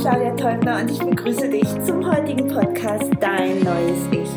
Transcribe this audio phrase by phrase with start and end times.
[0.00, 4.30] Claudia Teubner und ich begrüße dich zum heutigen Podcast Dein neues Ich.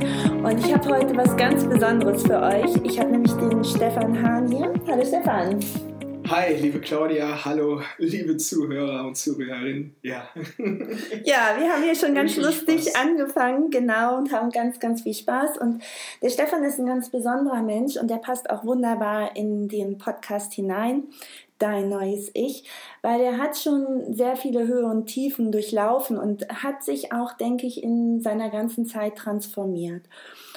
[0.44, 2.76] Und ich habe heute was ganz Besonderes für euch.
[2.83, 4.73] Ich habe nämlich den Stefan Hahn hier.
[4.86, 5.62] Hallo Stefan.
[6.28, 9.96] Hi, liebe Claudia, hallo, liebe Zuhörer und Zuhörerinnen.
[10.01, 10.28] Ja.
[11.23, 12.95] ja, wir haben hier schon ganz lustig Spaß.
[12.95, 15.59] angefangen, genau, und haben ganz, ganz viel Spaß.
[15.59, 15.82] Und
[16.22, 20.54] der Stefan ist ein ganz besonderer Mensch und der passt auch wunderbar in den Podcast
[20.54, 21.04] hinein
[21.63, 22.66] dein neues Ich,
[23.02, 27.66] weil er hat schon sehr viele Höhe und Tiefen durchlaufen und hat sich auch, denke
[27.66, 30.04] ich, in seiner ganzen Zeit transformiert.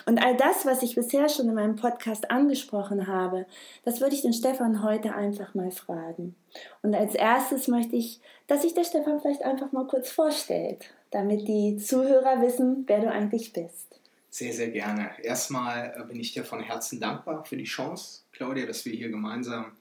[0.05, 3.47] Und all das, was ich bisher schon in meinem Podcast angesprochen habe,
[3.85, 6.35] das würde ich den Stefan heute einfach mal fragen.
[6.83, 11.47] Und als erstes möchte ich, dass sich der Stefan vielleicht einfach mal kurz vorstellt, damit
[11.47, 14.01] die Zuhörer wissen, wer du eigentlich bist.
[14.31, 15.11] Sehr, sehr gerne.
[15.23, 19.09] Erstmal äh, bin ich dir von Herzen dankbar für die Chance, Claudia, dass wir hier
[19.09, 19.73] gemeinsam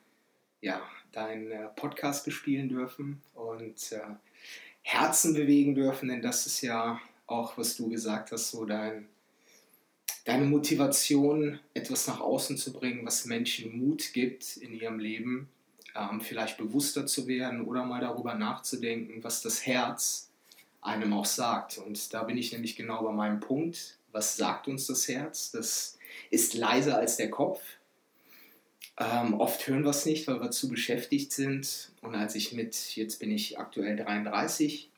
[0.62, 0.82] ja,
[1.16, 4.02] deinen Podcast bespielen dürfen und äh,
[4.82, 9.08] Herzen bewegen dürfen, denn das ist ja auch, was du gesagt hast, so dein,
[10.26, 15.50] deine Motivation, etwas nach außen zu bringen, was Menschen Mut gibt in ihrem Leben,
[15.96, 20.30] ähm, vielleicht bewusster zu werden oder mal darüber nachzudenken, was das Herz
[20.82, 21.78] einem auch sagt.
[21.80, 23.98] Und da bin ich nämlich genau bei meinem Punkt.
[24.12, 25.52] Was sagt uns das Herz?
[25.52, 25.98] Das
[26.30, 27.62] ist leiser als der Kopf.
[28.98, 31.92] Ähm, oft hören wir es nicht, weil wir zu beschäftigt sind.
[32.02, 34.90] Und als ich mit, jetzt bin ich aktuell 33,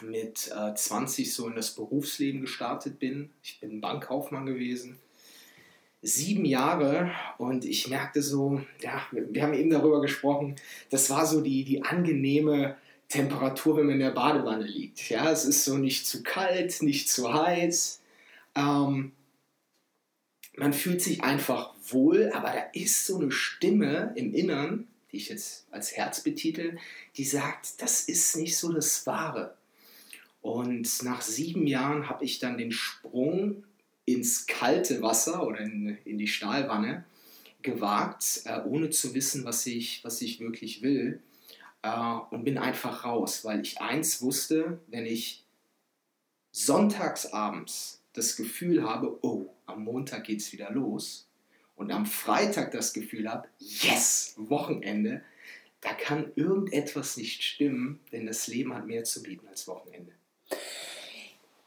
[0.00, 4.98] mit äh, 20 so in das Berufsleben gestartet bin, ich bin Bankkaufmann gewesen,
[6.00, 10.56] sieben Jahre und ich merkte so, ja, wir, haben eben darüber gesprochen,
[10.90, 12.76] das war so die, die angenehme
[13.08, 15.08] Temperatur, wenn man in der Badewanne liegt.
[15.10, 18.00] Ja, es ist so nicht zu kalt, nicht zu heiß.
[18.56, 19.12] Ähm,
[20.56, 25.28] man fühlt sich einfach wohl, aber da ist so eine Stimme im Innern, die ich
[25.28, 26.78] jetzt als Herz betitel,
[27.16, 29.56] die sagt, das ist nicht so das Wahre.
[30.40, 33.64] Und nach sieben Jahren habe ich dann den Sprung
[34.04, 37.04] ins kalte Wasser oder in, in die Stahlwanne
[37.62, 41.20] gewagt, äh, ohne zu wissen, was ich, was ich wirklich will.
[41.82, 45.44] Äh, und bin einfach raus, weil ich eins wusste, wenn ich
[46.50, 51.28] sonntagsabends das Gefühl habe, oh, am Montag geht es wieder los
[51.76, 55.22] und am Freitag das Gefühl habe, yes, Wochenende,
[55.80, 60.12] da kann irgendetwas nicht stimmen, denn das Leben hat mehr zu bieten als Wochenende.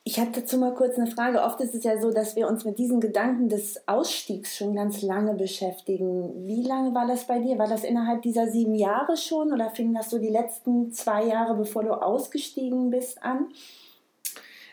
[0.07, 1.41] Ich habe dazu mal kurz eine Frage.
[1.41, 5.01] Oft ist es ja so, dass wir uns mit diesen Gedanken des Ausstiegs schon ganz
[5.01, 6.45] lange beschäftigen.
[6.45, 7.57] Wie lange war das bei dir?
[7.57, 11.55] War das innerhalb dieser sieben Jahre schon oder fing das so die letzten zwei Jahre,
[11.55, 13.47] bevor du ausgestiegen bist, an?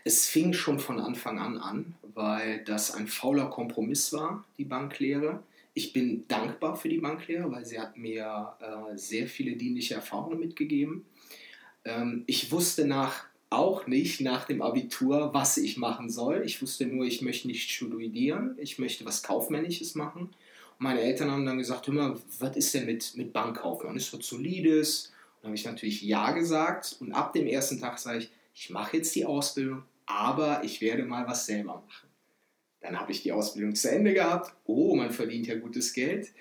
[0.04, 5.42] Es fing schon von Anfang an an, weil das ein fauler Kompromiss war, die Banklehre.
[5.74, 10.40] Ich bin dankbar für die Banklehre, weil sie hat mir äh, sehr viele dienliche Erfahrungen
[10.40, 11.06] mitgegeben.
[11.84, 16.42] Ähm, ich wusste nach, auch nicht nach dem Abitur, was ich machen soll.
[16.44, 20.22] Ich wusste nur, ich möchte nicht studieren, ich möchte was Kaufmännisches machen.
[20.22, 20.32] Und
[20.78, 23.96] meine Eltern haben dann gesagt, hör mal, was ist denn mit, mit Bankkaufmann?
[23.96, 25.06] Ist was Solides?
[25.06, 28.70] Und dann habe ich natürlich Ja gesagt und ab dem ersten Tag sage ich, ich
[28.70, 32.08] mache jetzt die Ausbildung, aber ich werde mal was selber machen.
[32.80, 34.54] Dann habe ich die Ausbildung zu Ende gehabt.
[34.64, 36.32] Oh, man verdient ja gutes Geld.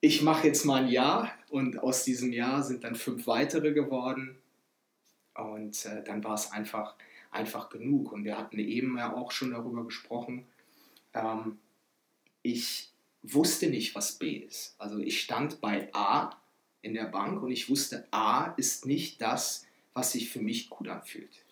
[0.00, 4.38] Ich mache jetzt mal ein Jahr und aus diesem Jahr sind dann fünf weitere geworden.
[5.34, 6.94] Und äh, dann war es einfach,
[7.30, 8.12] einfach genug.
[8.12, 10.46] Und wir hatten eben ja auch schon darüber gesprochen.
[11.14, 11.58] Ähm,
[12.42, 12.90] ich
[13.22, 14.74] wusste nicht, was B ist.
[14.78, 16.36] Also ich stand bei A
[16.82, 20.88] in der Bank und ich wusste, A ist nicht das, was sich für mich gut
[20.88, 21.44] anfühlt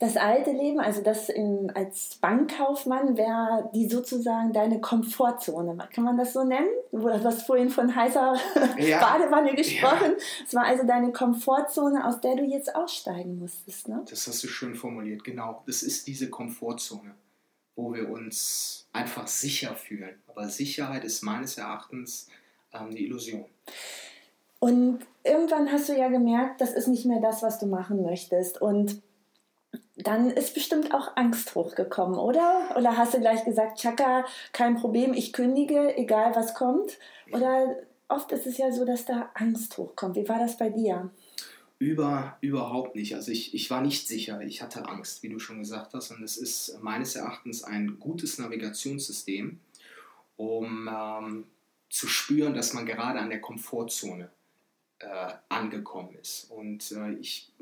[0.00, 5.76] das alte Leben, also das in, als Bankkaufmann, wäre die sozusagen deine Komfortzone.
[5.94, 6.68] Kann man das so nennen?
[6.90, 8.34] Du hast vorhin von heißer
[8.78, 9.00] ja.
[9.18, 10.16] Badewanne gesprochen.
[10.44, 10.60] Es ja.
[10.60, 13.86] war also deine Komfortzone, aus der du jetzt aussteigen musstest.
[13.86, 14.02] Ne?
[14.10, 15.62] Das hast du schön formuliert, genau.
[15.66, 17.14] Das ist diese Komfortzone,
[17.76, 20.20] wo wir uns einfach sicher fühlen.
[20.26, 22.28] Aber Sicherheit ist meines Erachtens
[22.72, 23.44] ähm, eine Illusion.
[24.58, 28.60] Und irgendwann hast du ja gemerkt, das ist nicht mehr das, was du machen möchtest.
[28.60, 29.02] Und
[29.96, 32.74] dann ist bestimmt auch Angst hochgekommen, oder?
[32.76, 36.98] Oder hast du gleich gesagt, Chaka, kein Problem, ich kündige, egal was kommt?
[37.30, 37.76] Oder
[38.08, 40.16] oft ist es ja so, dass da Angst hochkommt.
[40.16, 41.10] Wie war das bei dir?
[41.78, 43.14] Über, überhaupt nicht.
[43.14, 44.40] Also ich, ich war nicht sicher.
[44.42, 46.10] Ich hatte Angst, wie du schon gesagt hast.
[46.10, 49.60] Und es ist meines Erachtens ein gutes Navigationssystem,
[50.36, 51.44] um ähm,
[51.90, 54.30] zu spüren, dass man gerade an der Komfortzone
[54.98, 56.50] äh, angekommen ist.
[56.50, 57.52] Und äh, ich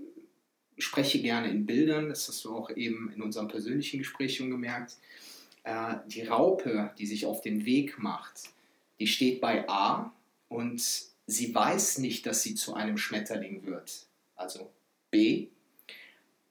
[0.84, 4.96] spreche gerne in Bildern, das hast du auch eben in unserem persönlichen Gespräch schon gemerkt.
[5.64, 8.50] Äh, die Raupe, die sich auf den Weg macht,
[8.98, 10.12] die steht bei A
[10.48, 10.82] und
[11.26, 14.06] sie weiß nicht, dass sie zu einem Schmetterling wird.
[14.36, 14.70] Also
[15.10, 15.48] B.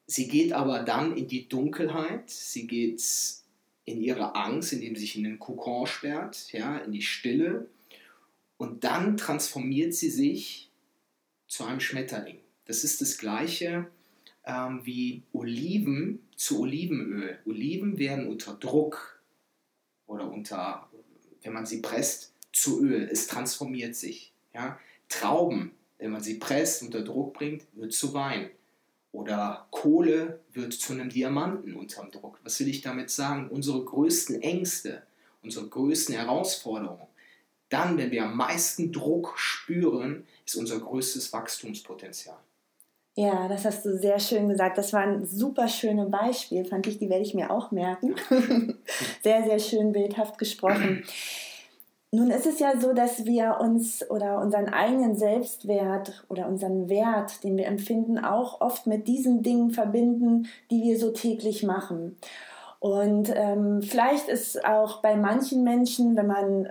[0.06, 3.02] sie geht aber dann in die Dunkelheit, sie geht
[3.84, 7.68] in ihre Angst, indem sie sich in den Kokon sperrt, ja, in die Stille.
[8.56, 10.70] Und dann transformiert sie sich
[11.48, 12.38] zu einem Schmetterling.
[12.64, 13.88] Das ist das gleiche
[14.44, 17.38] ähm, wie Oliven zu Olivenöl.
[17.46, 19.22] Oliven werden unter Druck
[20.06, 20.88] oder unter,
[21.42, 23.08] wenn man sie presst, zu Öl.
[23.10, 24.32] Es transformiert sich.
[24.54, 24.78] Ja?
[25.08, 28.50] Trauben, wenn man sie presst, unter Druck bringt, wird zu Wein.
[29.12, 32.40] Oder Kohle wird zu einem Diamanten unterm Druck.
[32.44, 33.48] Was will ich damit sagen?
[33.48, 35.02] Unsere größten Ängste,
[35.42, 37.06] unsere größten Herausforderungen,
[37.68, 42.38] dann, wenn wir am meisten Druck spüren, ist unser größtes Wachstumspotenzial.
[43.14, 44.78] Ja, das hast du sehr schön gesagt.
[44.78, 46.98] Das war ein super schönes Beispiel, fand ich.
[46.98, 48.14] Die werde ich mir auch merken.
[49.22, 51.04] sehr, sehr schön bildhaft gesprochen.
[52.10, 57.42] Nun ist es ja so, dass wir uns oder unseren eigenen Selbstwert oder unseren Wert,
[57.42, 62.18] den wir empfinden, auch oft mit diesen Dingen verbinden, die wir so täglich machen.
[62.80, 66.68] Und ähm, vielleicht ist auch bei manchen Menschen, wenn man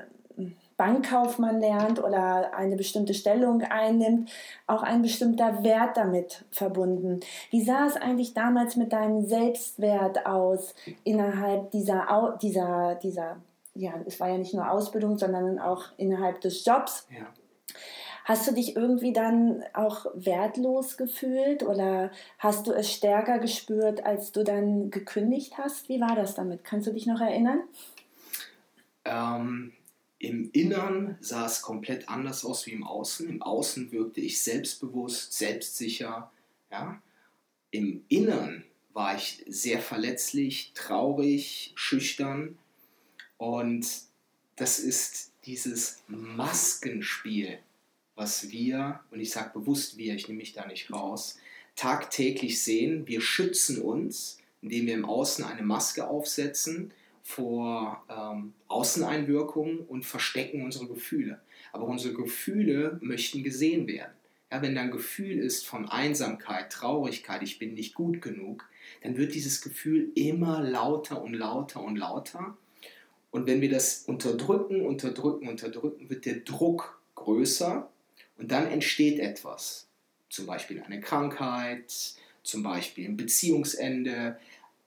[0.81, 4.31] Bankkaufmann lernt oder eine bestimmte Stellung einnimmt,
[4.65, 7.19] auch ein bestimmter Wert damit verbunden.
[7.51, 10.73] Wie sah es eigentlich damals mit deinem Selbstwert aus
[11.03, 13.37] innerhalb dieser, dieser, dieser
[13.75, 17.05] ja, es war ja nicht nur Ausbildung, sondern auch innerhalb des Jobs.
[17.11, 17.27] Ja.
[18.25, 24.31] Hast du dich irgendwie dann auch wertlos gefühlt oder hast du es stärker gespürt, als
[24.31, 25.89] du dann gekündigt hast?
[25.89, 26.63] Wie war das damit?
[26.63, 27.59] Kannst du dich noch erinnern?
[29.05, 29.73] Ähm,
[30.21, 33.27] Im Innern sah es komplett anders aus wie im Außen.
[33.27, 36.31] Im Außen wirkte ich selbstbewusst, selbstsicher.
[36.69, 37.01] Ja?
[37.71, 38.63] Im Innern
[38.93, 42.59] war ich sehr verletzlich, traurig, schüchtern
[43.37, 43.87] und
[44.57, 47.57] das ist dieses Maskenspiel,
[48.13, 51.39] was wir, und ich sage bewusst wir, ich nehme mich da nicht raus,
[51.75, 53.07] tagtäglich sehen.
[53.07, 60.63] Wir schützen uns, indem wir im Außen eine Maske aufsetzen vor ähm, Außeneinwirkungen und verstecken
[60.63, 61.41] unsere Gefühle.
[61.71, 64.13] Aber unsere Gefühle möchten gesehen werden.
[64.51, 68.67] Ja, wenn da ein Gefühl ist von Einsamkeit, Traurigkeit, ich bin nicht gut genug,
[69.01, 72.57] dann wird dieses Gefühl immer lauter und lauter und lauter.
[73.29, 77.89] Und wenn wir das unterdrücken, unterdrücken, unterdrücken, wird der Druck größer
[78.37, 79.87] und dann entsteht etwas.
[80.29, 84.37] Zum Beispiel eine Krankheit, zum Beispiel ein Beziehungsende.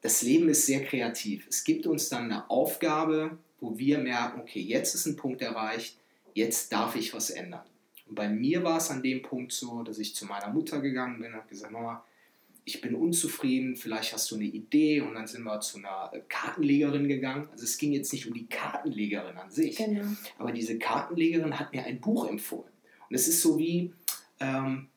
[0.05, 1.47] Das Leben ist sehr kreativ.
[1.49, 5.97] Es gibt uns dann eine Aufgabe, wo wir merken, okay, jetzt ist ein Punkt erreicht,
[6.35, 7.65] jetzt darf ich was ändern.
[8.07, 11.21] Und bei mir war es an dem Punkt so, dass ich zu meiner Mutter gegangen
[11.21, 12.05] bin und habe gesagt, Mama,
[12.67, 17.09] ich bin unzufrieden, vielleicht hast du eine Idee und dann sind wir zu einer Kartenlegerin
[17.09, 17.49] gegangen.
[17.51, 20.05] Also es ging jetzt nicht um die Kartenlegerin an sich, genau.
[20.37, 22.71] aber diese Kartenlegerin hat mir ein Buch empfohlen.
[23.09, 23.95] Und es ist so wie,
[24.39, 24.89] ähm,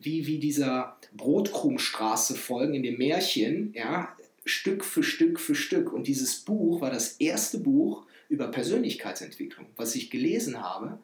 [0.00, 5.92] wie, wie dieser Brotkrummstraße folgen in dem Märchen, ja, Stück für Stück für Stück.
[5.92, 10.98] Und dieses Buch war das erste Buch über Persönlichkeitsentwicklung, was ich gelesen habe.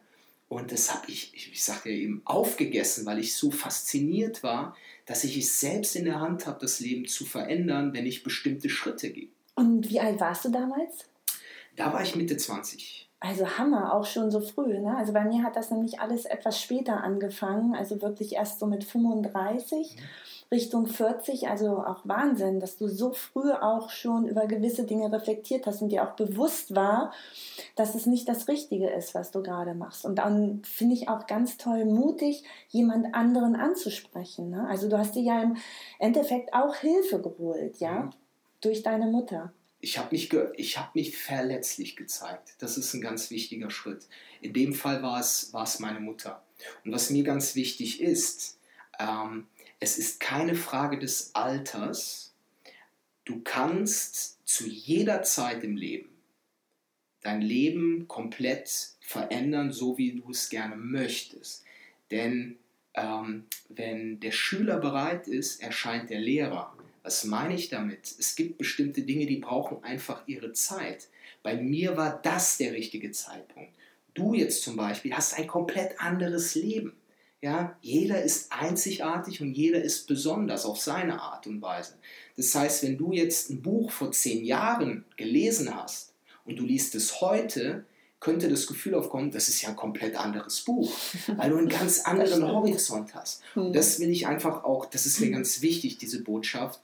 [0.49, 4.77] Und das habe ich, ich, ich sagte ja eben, aufgegessen, weil ich so fasziniert war,
[5.07, 8.69] dass ich es selbst in der Hand habe, das Leben zu verändern, wenn ich bestimmte
[8.69, 9.29] Schritte gehe.
[9.55, 11.07] Und wie alt warst du damals?
[11.77, 13.09] Da war ich Mitte 20.
[13.25, 14.81] Also Hammer, auch schon so früh.
[14.81, 14.97] Ne?
[14.97, 18.83] Also bei mir hat das nämlich alles etwas später angefangen, also wirklich erst so mit
[18.83, 19.97] 35.
[19.97, 20.03] Mhm.
[20.51, 25.67] Richtung 40, also auch Wahnsinn, dass du so früh auch schon über gewisse Dinge reflektiert
[25.67, 27.13] hast und dir auch bewusst war,
[27.75, 30.05] dass es nicht das Richtige ist, was du gerade machst.
[30.05, 34.51] Und dann finde ich auch ganz toll, mutig, jemand anderen anzusprechen.
[34.51, 34.67] Ne?
[34.69, 35.57] Also du hast dir ja im
[35.99, 38.11] Endeffekt auch Hilfe geholt, ja, mhm.
[38.61, 39.53] durch deine Mutter.
[39.83, 42.55] Ich habe mich, hab mich verletzlich gezeigt.
[42.59, 44.09] Das ist ein ganz wichtiger Schritt.
[44.41, 46.43] In dem Fall war es, war es meine Mutter.
[46.85, 48.59] Und was mir ganz wichtig ist,
[48.99, 49.47] ähm,
[49.81, 52.33] es ist keine Frage des Alters.
[53.27, 56.13] Du kannst zu jeder Zeit im Leben
[57.23, 61.65] dein Leben komplett verändern, so wie du es gerne möchtest.
[62.11, 62.59] Denn
[62.95, 66.77] ähm, wenn der Schüler bereit ist, erscheint der Lehrer.
[67.03, 68.15] Was meine ich damit?
[68.19, 71.09] Es gibt bestimmte Dinge, die brauchen einfach ihre Zeit.
[71.43, 73.73] Bei mir war das der richtige Zeitpunkt.
[74.15, 76.95] Du jetzt zum Beispiel hast ein komplett anderes Leben.
[77.41, 81.95] Ja, jeder ist einzigartig und jeder ist besonders auf seine Art und Weise.
[82.37, 86.95] Das heißt, wenn du jetzt ein Buch vor zehn Jahren gelesen hast und du liest
[86.95, 87.85] es heute,
[88.21, 90.93] könnte das Gefühl aufkommen, das ist ja ein komplett anderes Buch,
[91.37, 93.43] weil du einen ganz anderen Horizont hast.
[93.57, 93.73] Und hm.
[93.73, 96.81] das will ich einfach auch, das ist mir ganz wichtig, diese Botschaft.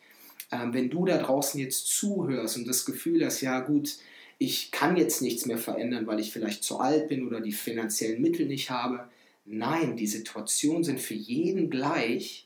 [0.50, 3.96] Ähm, wenn du da draußen jetzt zuhörst und das Gefühl hast, ja gut,
[4.38, 8.22] ich kann jetzt nichts mehr verändern, weil ich vielleicht zu alt bin oder die finanziellen
[8.22, 9.08] Mittel nicht habe,
[9.50, 12.44] Nein, die Situationen sind für jeden gleich,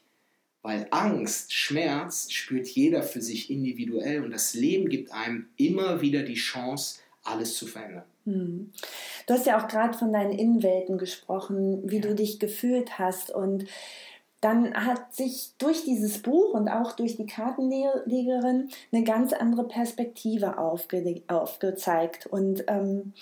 [0.64, 6.23] Weil Angst, Schmerz spürt jeder für sich individuell und das Leben gibt einem immer wieder
[6.23, 8.04] die Chance, alles zu verändern.
[8.26, 8.73] Hm.
[9.26, 12.02] Du hast ja auch gerade von deinen Innenwelten gesprochen, wie ja.
[12.02, 13.64] du dich gefühlt hast und
[14.42, 20.58] dann hat sich durch dieses Buch und auch durch die Kartenlegerin eine ganz andere Perspektive
[20.58, 22.26] aufge aufgezeigt.
[22.26, 23.14] Und ähm,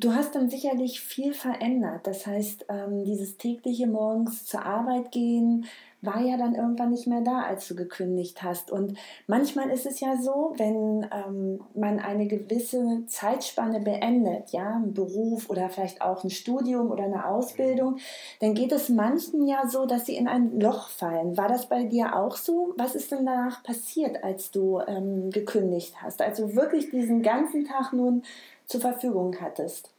[0.00, 2.06] du hast dann sicherlich viel verändert.
[2.06, 5.66] Das heißt, ähm, dieses tägliche morgens zur Arbeit gehen,
[6.04, 8.70] war ja dann irgendwann nicht mehr da, als du gekündigt hast.
[8.70, 14.94] Und manchmal ist es ja so, wenn ähm, man eine gewisse Zeitspanne beendet, ja, ein
[14.94, 17.96] Beruf oder vielleicht auch ein Studium oder eine Ausbildung,
[18.40, 21.36] dann geht es manchen ja so, dass sie in ein Loch fallen.
[21.36, 22.74] War das bei dir auch so?
[22.76, 26.20] Was ist denn danach passiert, als du ähm, gekündigt hast?
[26.20, 28.22] Als du wirklich diesen ganzen Tag nun
[28.66, 29.90] zur Verfügung hattest?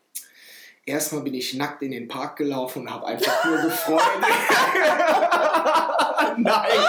[0.88, 4.04] Erstmal bin ich nackt in den Park gelaufen und habe einfach nur gefreut.
[6.38, 6.80] Nein,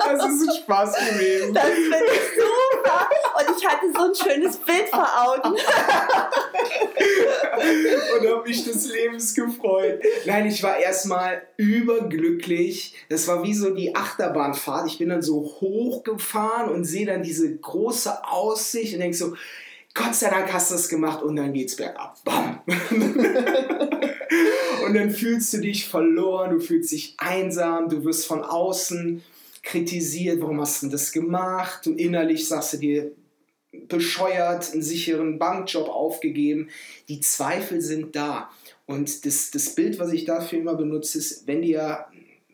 [0.00, 1.54] das ist ein Spaß gewesen.
[1.54, 3.08] Das finde ich super.
[3.38, 5.54] Und ich hatte so ein schönes Bild vor Augen.
[8.18, 10.02] und habe mich des Lebens gefreut.
[10.26, 12.94] Nein, ich war erstmal überglücklich.
[13.08, 14.88] Das war wie so die Achterbahnfahrt.
[14.88, 19.36] Ich bin dann so hochgefahren und sehe dann diese große Aussicht und denke so,
[19.98, 22.22] Gott sei Dank hast du es gemacht und dann geht's bergab.
[22.24, 22.60] Bam.
[24.86, 29.22] und dann fühlst du dich verloren, du fühlst dich einsam, du wirst von außen
[29.62, 31.84] kritisiert, warum hast du das gemacht?
[31.84, 33.10] Du innerlich sagst du dir,
[33.88, 36.68] bescheuert, einen sicheren Bankjob aufgegeben.
[37.08, 38.50] Die Zweifel sind da.
[38.86, 42.06] Und das, das Bild, was ich dafür immer benutze, ist, wenn dir,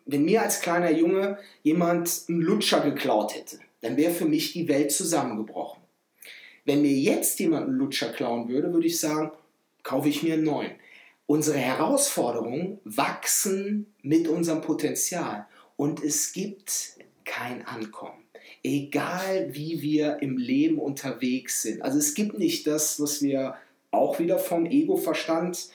[0.07, 4.67] wenn mir als kleiner Junge jemand einen Lutscher geklaut hätte, dann wäre für mich die
[4.67, 5.84] Welt zusammengebrochen.
[6.65, 9.31] Wenn mir jetzt jemand einen Lutscher klauen würde, würde ich sagen,
[9.83, 10.73] kaufe ich mir einen neuen.
[11.27, 18.25] Unsere Herausforderungen wachsen mit unserem Potenzial und es gibt kein Ankommen.
[18.63, 21.83] Egal wie wir im Leben unterwegs sind.
[21.83, 23.57] Also es gibt nicht das, was wir
[23.91, 25.69] auch wieder vom Ego-Verstand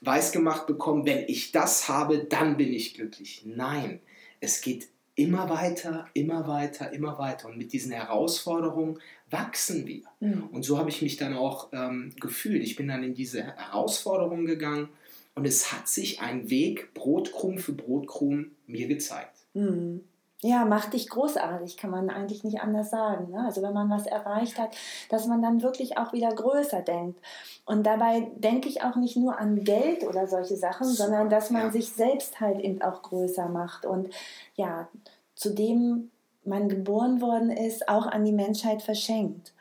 [0.00, 3.42] weisgemacht bekommen, wenn ich das habe, dann bin ich glücklich.
[3.44, 4.00] Nein,
[4.40, 7.48] es geht immer weiter, immer weiter, immer weiter.
[7.48, 10.02] Und mit diesen Herausforderungen wachsen wir.
[10.20, 10.48] Mhm.
[10.52, 12.62] Und so habe ich mich dann auch ähm, gefühlt.
[12.62, 14.88] Ich bin dann in diese Herausforderungen gegangen
[15.34, 19.36] und es hat sich ein Weg Brotkrumm für Brotkrumm mir gezeigt.
[19.54, 20.02] Mhm.
[20.40, 23.32] Ja, macht dich großartig, kann man eigentlich nicht anders sagen.
[23.32, 23.44] Ne?
[23.44, 24.76] Also wenn man was erreicht hat,
[25.08, 27.20] dass man dann wirklich auch wieder größer denkt.
[27.64, 31.50] Und dabei denke ich auch nicht nur an Geld oder solche Sachen, so, sondern dass
[31.50, 31.70] man ja.
[31.72, 33.84] sich selbst halt eben auch größer macht.
[33.84, 34.10] Und
[34.54, 34.88] ja,
[35.34, 36.10] zu dem
[36.48, 39.52] man geboren worden ist, auch an die Menschheit verschenkt.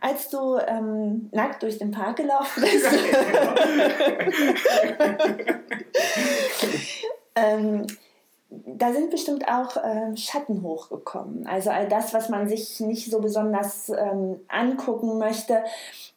[0.00, 2.86] Als du ähm, nackt durch den Park gelaufen bist,
[7.34, 7.86] ähm,
[8.66, 11.46] da sind bestimmt auch äh, Schatten hochgekommen.
[11.46, 15.64] Also all das, was man sich nicht so besonders ähm, angucken möchte.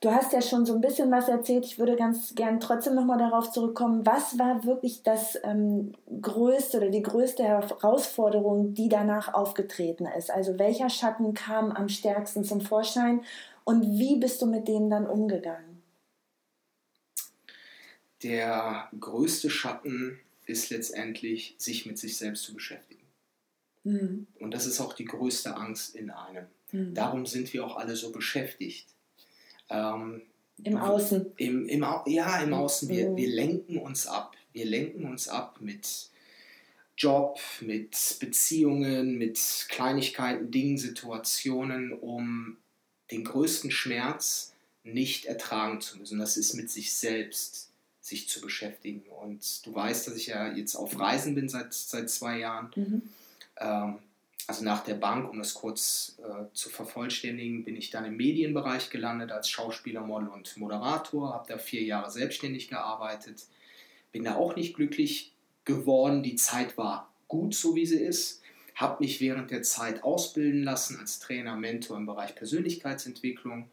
[0.02, 1.66] Du hast ja schon so ein bisschen was erzählt.
[1.66, 4.06] Ich würde ganz gern trotzdem nochmal darauf zurückkommen.
[4.06, 10.30] Was war wirklich das ähm, größte oder die größte Herausforderung, die danach aufgetreten ist?
[10.30, 13.22] Also welcher Schatten kam am stärksten zum Vorschein
[13.64, 15.82] und wie bist du mit denen dann umgegangen?
[18.24, 23.02] Der größte Schatten ist letztendlich, sich mit sich selbst zu beschäftigen.
[23.84, 24.28] Mhm.
[24.40, 26.46] Und das ist auch die größte Angst in einem.
[26.72, 26.94] Mhm.
[26.94, 28.88] Darum sind wir auch alle so beschäftigt.
[29.70, 30.22] Ähm,
[30.64, 31.34] Im Außen.
[31.38, 32.90] Im, im, ja, im Außen.
[32.90, 33.18] Wir, mhm.
[33.18, 34.36] wir lenken uns ab.
[34.54, 36.10] Wir lenken uns ab mit
[36.98, 42.58] Job, mit Beziehungen, mit Kleinigkeiten, Dingen, Situationen, um
[43.12, 46.20] den größten Schmerz nicht ertragen zu müssen.
[46.20, 47.65] Das ist mit sich selbst
[48.06, 49.02] sich zu beschäftigen.
[49.24, 52.72] Und du weißt, dass ich ja jetzt auf Reisen bin seit, seit zwei Jahren.
[52.76, 53.02] Mhm.
[53.58, 53.96] Ähm,
[54.46, 58.92] also nach der Bank, um das kurz äh, zu vervollständigen, bin ich dann im Medienbereich
[58.92, 63.46] gelandet als Schauspieler, Model und Moderator, habe da vier Jahre selbstständig gearbeitet,
[64.12, 65.34] bin da auch nicht glücklich
[65.64, 66.22] geworden.
[66.22, 68.44] Die Zeit war gut, so wie sie ist,
[68.76, 73.68] habe mich während der Zeit ausbilden lassen als Trainer, Mentor im Bereich Persönlichkeitsentwicklung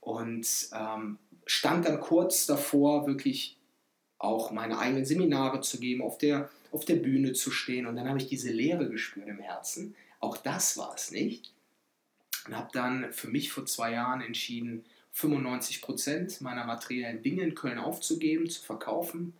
[0.00, 3.58] und ähm, stand dann kurz davor, wirklich
[4.24, 7.86] auch meine eigenen Seminare zu geben, auf der, auf der Bühne zu stehen.
[7.86, 9.94] Und dann habe ich diese Leere gespürt im Herzen.
[10.20, 11.52] Auch das war es nicht.
[12.46, 17.54] Und habe dann für mich vor zwei Jahren entschieden, 95 Prozent meiner materiellen Dinge in
[17.54, 19.32] Köln aufzugeben, zu verkaufen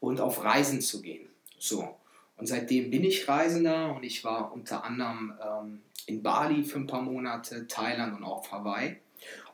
[0.00, 1.28] und auf Reisen zu gehen.
[1.58, 1.96] So.
[2.36, 6.86] Und seitdem bin ich Reisender und ich war unter anderem ähm, in Bali für ein
[6.86, 8.96] paar Monate, Thailand und auch Hawaii.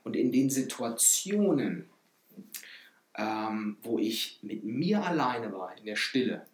[0.02, 1.90] Und in den Situationen,
[3.16, 6.46] ähm, wo ich mit mir alleine war, in der Stille,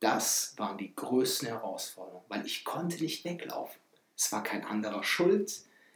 [0.00, 3.80] das waren die größten Herausforderungen, weil ich konnte nicht weglaufen.
[4.16, 5.52] Es war kein anderer schuld.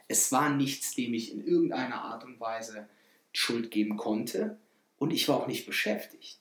[0.08, 2.88] Es war nichts, dem ich in irgendeiner Art und Weise
[3.32, 4.58] Schuld geben konnte.
[4.98, 6.38] Und ich war auch nicht beschäftigt.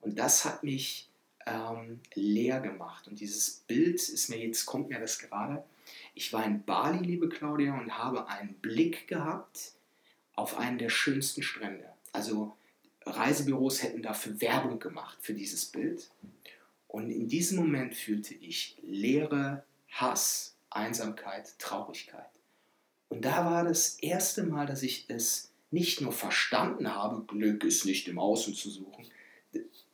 [0.00, 1.08] Und das hat mich
[1.46, 3.08] ähm, leer gemacht.
[3.08, 5.64] Und dieses Bild ist mir jetzt, kommt mir das gerade.
[6.14, 9.72] Ich war in Bali, liebe Claudia, und habe einen Blick gehabt
[10.34, 11.93] auf einen der schönsten Strände.
[12.14, 12.56] Also
[13.04, 16.10] Reisebüros hätten dafür Werbung gemacht für dieses Bild.
[16.86, 22.30] Und in diesem Moment fühlte ich Leere, Hass, Einsamkeit, Traurigkeit.
[23.08, 27.84] Und da war das erste Mal, dass ich es nicht nur verstanden habe, Glück ist
[27.84, 29.06] nicht im Außen zu suchen.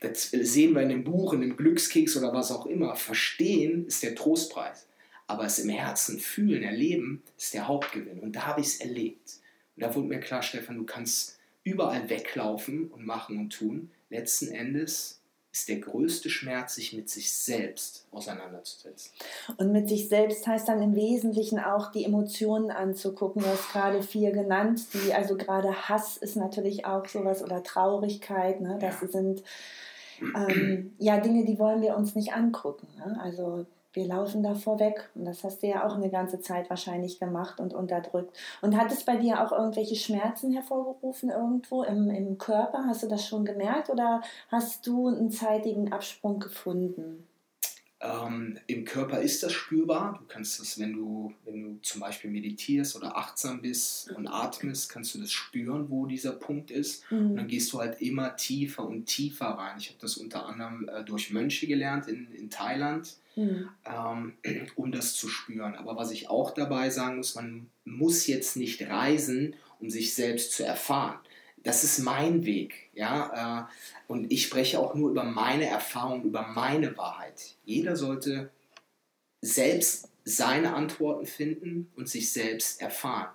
[0.00, 2.96] Das sehen wir in dem Buch, in dem Glückskeks oder was auch immer.
[2.96, 4.86] Verstehen ist der Trostpreis.
[5.26, 8.20] Aber es im Herzen fühlen, erleben, ist der Hauptgewinn.
[8.20, 9.38] Und da habe ich es erlebt.
[9.76, 11.39] Und da wurde mir klar, Stefan, du kannst
[11.70, 13.90] überall weglaufen und machen und tun.
[14.10, 15.20] Letzten Endes
[15.52, 19.10] ist der größte Schmerz, sich mit sich selbst auseinanderzusetzen.
[19.56, 23.42] Und mit sich selbst heißt dann im Wesentlichen auch die Emotionen anzugucken.
[23.42, 28.60] Du hast gerade vier genannt, die, also gerade Hass ist natürlich auch sowas oder Traurigkeit,
[28.60, 28.78] ne?
[28.80, 29.08] Das ja.
[29.08, 29.42] sind
[30.20, 32.86] ähm, ja Dinge, die wollen wir uns nicht angucken.
[32.98, 33.18] Ne?
[33.20, 35.10] Also wir laufen davor weg.
[35.14, 38.36] Und das hast du ja auch eine ganze Zeit wahrscheinlich gemacht und unterdrückt.
[38.62, 42.84] Und hat es bei dir auch irgendwelche Schmerzen hervorgerufen irgendwo im, im Körper?
[42.86, 47.26] Hast du das schon gemerkt oder hast du einen zeitigen Absprung gefunden?
[48.02, 50.16] Ähm, Im Körper ist das spürbar.
[50.18, 54.90] Du kannst das, wenn du, wenn du zum Beispiel meditierst oder achtsam bist und atmest,
[54.90, 57.10] kannst du das spüren, wo dieser Punkt ist.
[57.10, 57.30] Mhm.
[57.30, 59.76] Und dann gehst du halt immer tiefer und tiefer rein.
[59.78, 63.68] Ich habe das unter anderem äh, durch Mönche gelernt in, in Thailand mhm.
[63.84, 64.32] ähm,
[64.76, 65.74] um das zu spüren.
[65.74, 70.52] Aber was ich auch dabei sagen muss, man muss jetzt nicht reisen, um sich selbst
[70.52, 71.18] zu erfahren.
[71.62, 73.68] Das ist mein Weg, ja.
[73.68, 77.56] Äh, und ich spreche auch nur über meine Erfahrung, über meine Wahrheit.
[77.64, 78.50] Jeder sollte
[79.42, 83.28] selbst seine Antworten finden und sich selbst erfahren.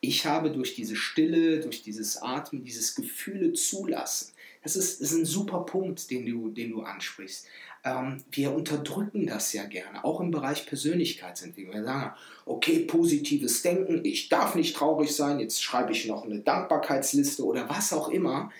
[0.00, 4.33] Ich habe durch diese Stille, durch dieses Atmen, dieses Gefühle zulassen.
[4.64, 7.46] Das ist, ist ein super Punkt, den du, den du ansprichst
[7.84, 11.74] ähm, wir unterdrücken das ja gerne, auch im Bereich Persönlichkeitsentwicklung.
[11.74, 16.40] Wir sagen, okay, positives Denken, ich darf nicht traurig sein, jetzt schreibe ich noch eine
[16.40, 18.50] Dankbarkeitsliste oder was auch immer.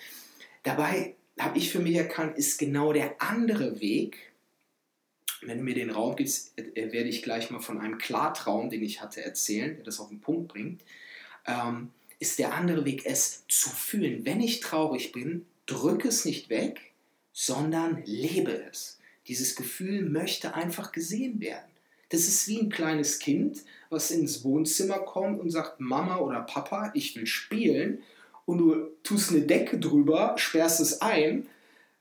[0.63, 4.31] Dabei habe ich für mich erkannt, ist genau der andere Weg.
[5.41, 8.83] Wenn du mir den Raum gibst, äh, werde ich gleich mal von einem Klartraum, den
[8.83, 10.81] ich hatte, erzählen, der das auf den Punkt bringt.
[11.47, 14.25] Ähm, ist der andere Weg, es zu fühlen.
[14.25, 16.93] Wenn ich traurig bin, drücke es nicht weg,
[17.33, 18.99] sondern lebe es.
[19.27, 21.69] Dieses Gefühl möchte einfach gesehen werden.
[22.09, 26.91] Das ist wie ein kleines Kind, was ins Wohnzimmer kommt und sagt, Mama oder Papa,
[26.93, 28.03] ich will spielen.
[28.45, 31.47] Und du tust eine Decke drüber, sperrst es ein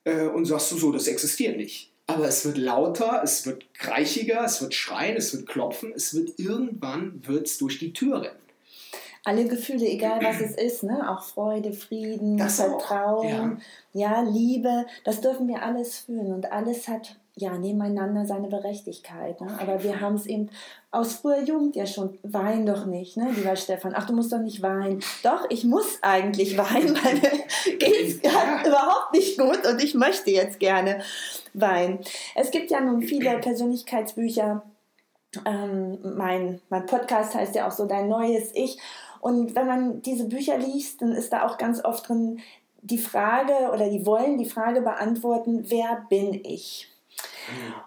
[0.04, 1.90] äh, und sagst du so, das existiert nicht.
[2.06, 6.38] Aber es wird lauter, es wird kreichiger, es wird schreien, es wird klopfen, es wird
[6.38, 8.43] irgendwann wird's durch die Tür rennen
[9.24, 11.10] alle Gefühle, egal was es ist, ne?
[11.10, 14.12] auch Freude, Frieden, das Vertrauen, ja.
[14.16, 14.20] ja.
[14.20, 19.40] Liebe, das dürfen wir alles fühlen und alles hat ja nebeneinander seine Berechtigkeit.
[19.40, 19.58] Ne?
[19.60, 20.50] Aber wir haben es eben
[20.90, 23.92] aus früher Jugend ja schon, wein doch nicht, ne, lieber Stefan.
[23.96, 25.02] Ach, du musst doch nicht weinen.
[25.22, 28.62] Doch, ich muss eigentlich weinen, weil mir geht es ja.
[28.64, 31.02] überhaupt nicht gut und ich möchte jetzt gerne
[31.54, 31.98] weinen.
[32.36, 34.62] Es gibt ja nun viele Persönlichkeitsbücher.
[35.44, 38.78] Ähm, mein, mein Podcast heißt ja auch so Dein neues Ich.
[39.24, 42.40] Und wenn man diese Bücher liest, dann ist da auch ganz oft drin
[42.82, 46.88] die Frage oder die wollen die Frage beantworten, wer bin ich?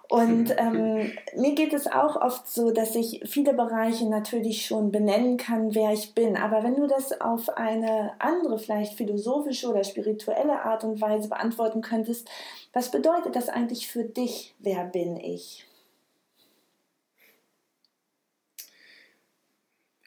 [0.09, 5.37] Und ähm, mir geht es auch oft so, dass ich viele Bereiche natürlich schon benennen
[5.37, 6.37] kann, wer ich bin.
[6.37, 11.81] Aber wenn du das auf eine andere, vielleicht philosophische oder spirituelle Art und Weise beantworten
[11.81, 12.27] könntest,
[12.73, 15.67] was bedeutet das eigentlich für dich, wer bin ich?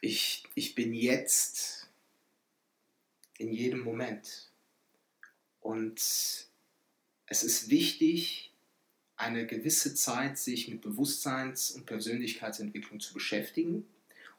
[0.00, 1.88] ich, ich bin jetzt
[3.38, 4.50] in jedem Moment.
[5.58, 5.98] Und
[7.24, 8.52] es ist wichtig,
[9.16, 13.86] eine gewisse Zeit sich mit Bewusstseins- und Persönlichkeitsentwicklung zu beschäftigen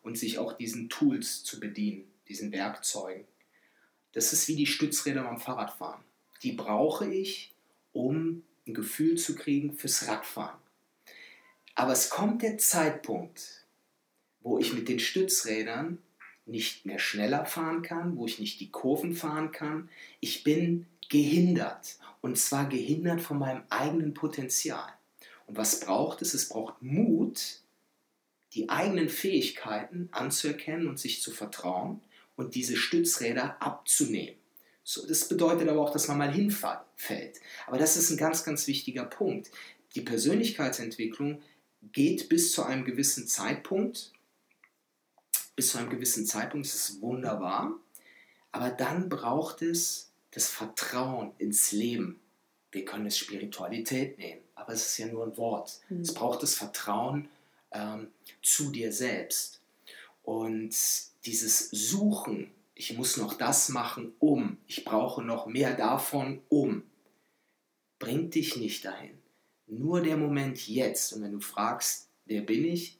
[0.04, 3.26] und sich auch diesen Tools zu bedienen, diesen Werkzeugen.
[4.12, 6.04] Das ist wie die Stützräder beim Fahrradfahren.
[6.44, 7.52] Die brauche ich,
[7.94, 10.62] um ein Gefühl zu kriegen fürs Radfahren.
[11.74, 13.66] Aber es kommt der Zeitpunkt,
[14.42, 15.98] wo ich mit den Stützrädern
[16.52, 19.90] nicht mehr schneller fahren kann, wo ich nicht die Kurven fahren kann.
[20.20, 21.98] Ich bin gehindert.
[22.22, 24.88] Und zwar gehindert von meinem eigenen Potenzial.
[25.48, 26.34] Und was braucht es?
[26.34, 27.62] Es braucht Mut,
[28.54, 32.02] die eigenen Fähigkeiten anzuerkennen und sich zu vertrauen
[32.36, 34.36] und diese Stützräder abzunehmen.
[34.84, 37.40] So, das bedeutet aber auch, dass man mal hinfällt.
[37.68, 39.52] Aber das ist ein ganz, ganz wichtiger Punkt.
[39.96, 41.42] die Persönlichkeitsentwicklung
[41.92, 44.12] geht bis zu einem gewissen Zeitpunkt.
[45.56, 47.80] Bis zu einem gewissen Zeitpunkt ist es wunderbar.
[48.52, 52.20] Aber dann braucht es das Vertrauen ins Leben.
[52.72, 55.82] Wir können es Spiritualität nehmen, aber es ist ja nur ein Wort.
[55.90, 56.02] Mhm.
[56.02, 57.28] Es braucht das Vertrauen
[57.72, 58.08] ähm,
[58.42, 59.62] zu dir selbst.
[60.24, 60.74] Und
[61.26, 66.84] dieses Suchen, ich muss noch das machen, um, ich brauche noch mehr davon, um,
[68.00, 69.18] bringt dich nicht dahin.
[69.68, 71.14] Nur der Moment jetzt.
[71.14, 73.00] Und wenn du fragst, wer bin ich?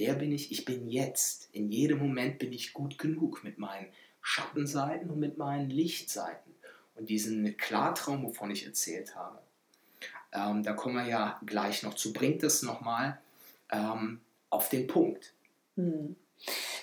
[0.00, 0.50] Wer bin ich?
[0.50, 1.50] Ich bin jetzt.
[1.52, 3.86] In jedem Moment bin ich gut genug mit meinen
[4.22, 6.54] Schattenseiten und mit meinen Lichtseiten.
[6.94, 9.38] Und diesen Klartraum, wovon ich erzählt habe,
[10.32, 13.20] ähm, da kommen wir ja gleich noch zu, bringt es nochmal
[13.70, 15.34] ähm, auf den Punkt.
[15.76, 16.16] Hm.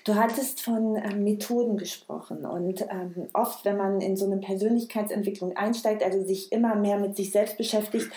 [0.08, 5.58] Du hattest von ähm, Methoden gesprochen und ähm, oft, wenn man in so eine Persönlichkeitsentwicklung
[5.58, 8.10] einsteigt, also sich immer mehr mit sich selbst beschäftigt,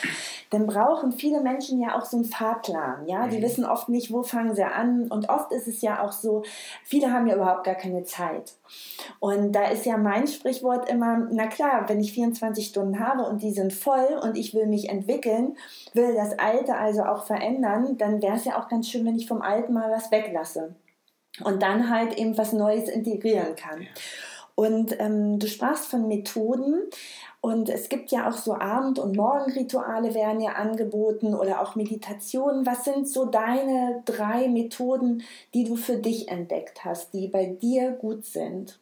[0.51, 3.09] dann brauchen viele Menschen ja auch so einen Fahrplan.
[3.09, 3.43] Ja, die mhm.
[3.43, 6.45] wissen oft nicht, wo fangen sie an und oft ist es ja auch so,
[6.85, 8.53] viele haben ja überhaupt gar keine Zeit.
[9.19, 13.43] Und da ist ja mein Sprichwort immer, na klar, wenn ich 24 Stunden habe und
[13.43, 15.57] die sind voll und ich will mich entwickeln,
[15.95, 19.27] will das Alte also auch verändern, dann wäre es ja auch ganz schön, wenn ich
[19.27, 20.77] vom Alten mal was weglasse
[21.45, 23.83] und dann halt eben was Neues integrieren kann.
[23.83, 23.89] Ja.
[24.55, 26.83] Und ähm, du sprachst von Methoden
[27.41, 32.67] und es gibt ja auch so Abend- und Morgenrituale werden ja angeboten oder auch Meditationen.
[32.67, 35.23] Was sind so deine drei Methoden,
[35.55, 38.79] die du für dich entdeckt hast, die bei dir gut sind?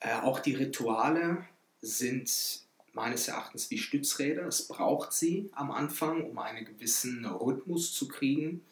[0.00, 1.44] Äh, auch die Rituale
[1.80, 2.65] sind
[2.96, 4.46] meines Erachtens wie Stützräder.
[4.46, 8.62] Es braucht sie am Anfang, um einen gewissen Rhythmus zu kriegen.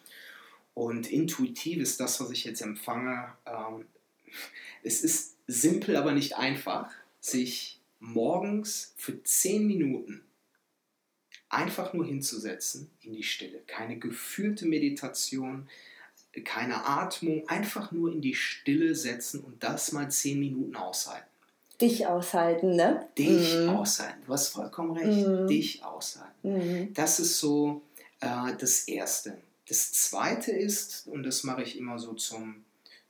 [0.72, 3.32] Und intuitiv ist das, was ich jetzt empfange.
[3.46, 3.86] Ähm,
[4.82, 10.22] es ist simpel, aber nicht einfach, sich morgens für zehn Minuten
[11.48, 13.62] einfach nur hinzusetzen in die Stille.
[13.66, 15.68] Keine gefühlte Meditation,
[16.44, 21.28] keine Atmung, einfach nur in die Stille setzen und das mal zehn Minuten aushalten.
[21.80, 23.08] Dich aushalten, ne?
[23.18, 23.70] Dich mhm.
[23.70, 24.22] aushalten.
[24.26, 25.26] Du hast vollkommen recht.
[25.26, 25.46] Mhm.
[25.48, 26.30] Dich aushalten.
[26.42, 26.94] Mhm.
[26.94, 27.82] Das ist so
[28.20, 29.38] äh, das Erste.
[29.68, 32.64] Das Zweite ist, und das mache ich immer so zum,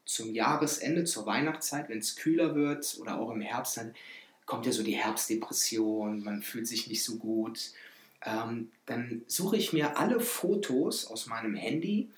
[0.05, 3.95] zum Jahresende, zur Weihnachtszeit, wenn es kühler wird oder auch im Herbst, dann
[4.47, 7.73] kommt ja so die Herbstdepression, man fühlt sich nicht so gut.
[8.25, 12.11] Ähm, dann suche ich mir alle Fotos aus meinem Handy,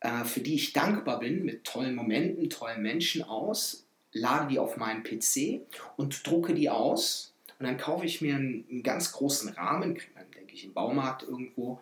[0.00, 4.76] äh, für die ich dankbar bin, mit tollen Momenten, tollen Menschen aus lade die auf
[4.76, 5.60] meinen PC
[5.96, 7.32] und drucke die aus.
[7.58, 10.72] Und dann kaufe ich mir einen, einen ganz großen Rahmen, kriegt man, denke ich, im
[10.72, 11.80] Baumarkt irgendwo.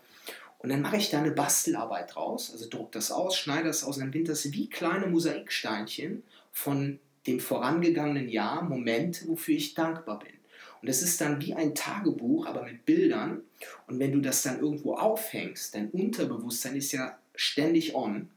[0.58, 3.96] Und dann mache ich da eine Bastelarbeit draus, also drucke das aus, schneide das aus
[3.96, 10.18] und dann sind das wie kleine Mosaiksteinchen von dem vorangegangenen Jahr, Momente, wofür ich dankbar
[10.18, 10.32] bin.
[10.80, 13.42] Und das ist dann wie ein Tagebuch, aber mit Bildern.
[13.86, 18.28] Und wenn du das dann irgendwo aufhängst, dein Unterbewusstsein ist ja ständig on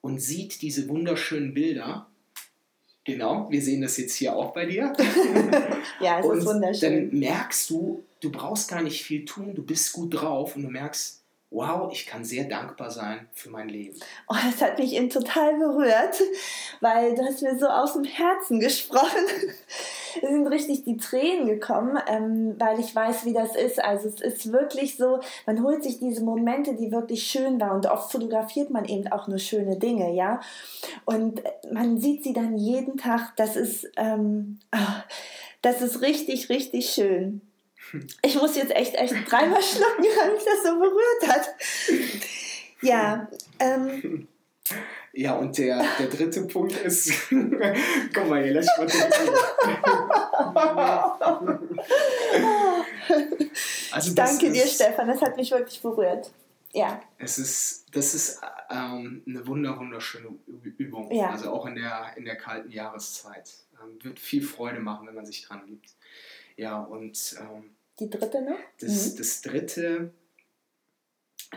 [0.00, 2.06] und sieht diese wunderschönen Bilder
[3.10, 4.92] Genau, wir sehen das jetzt hier auch bei dir.
[6.00, 7.10] ja, es und ist wunderschön.
[7.10, 10.68] Dann merkst du, du brauchst gar nicht viel tun, du bist gut drauf und du
[10.68, 11.20] merkst,
[11.50, 13.98] wow, ich kann sehr dankbar sein für mein Leben.
[14.28, 16.22] Oh, das hat mich eben total berührt,
[16.80, 21.98] weil du hast mir so aus dem Herzen gesprochen es sind richtig die Tränen gekommen,
[22.08, 23.82] ähm, weil ich weiß, wie das ist.
[23.82, 27.86] Also es ist wirklich so, man holt sich diese Momente, die wirklich schön waren und
[27.86, 30.40] oft fotografiert man eben auch nur schöne Dinge, ja.
[31.04, 31.42] Und
[31.72, 33.36] man sieht sie dann jeden Tag.
[33.36, 35.04] Das ist, ähm, ah,
[35.62, 37.42] das ist richtig, richtig schön.
[38.22, 41.54] Ich muss jetzt echt, echt dreimal schlucken, weil mich das so berührt hat.
[42.82, 44.28] Ja, ähm,
[45.12, 48.86] ja, und der, der dritte Punkt ist, komm mal hier, lass mal
[53.90, 56.30] also Danke dir, Stefan, das hat mich wirklich berührt.
[56.72, 57.02] Ja.
[57.18, 60.28] Es ist, das ist ähm, eine wunder, wunderschöne
[60.78, 61.12] Übung.
[61.12, 61.30] Ja.
[61.30, 63.52] Also auch in der, in der kalten Jahreszeit.
[63.82, 65.90] Ähm, wird viel Freude machen, wenn man sich dran gibt.
[66.56, 68.58] Ja, und ähm, die dritte noch?
[68.78, 69.18] Das, mhm.
[69.18, 70.14] das dritte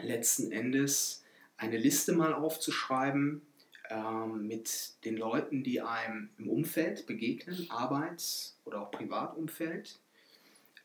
[0.02, 1.23] letzten Endes
[1.64, 3.42] eine Liste mal aufzuschreiben
[3.90, 9.98] ähm, mit den Leuten, die einem im Umfeld begegnen, Arbeits- oder auch Privatumfeld.